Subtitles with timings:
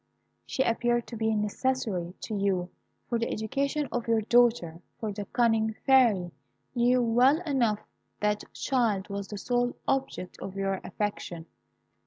[0.47, 2.71] She appeared to be necessary to you
[3.07, 6.31] for the education of your daughter, for the cunning Fairy
[6.73, 7.81] knew well enough
[8.19, 11.45] that child was the sole object of your affection.